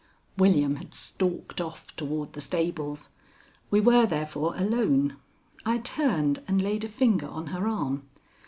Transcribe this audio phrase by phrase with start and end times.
[0.35, 3.09] William had stalked off toward the stables.
[3.69, 5.15] We were therefore alone.
[5.63, 8.09] I turned and laid a finger on her arm.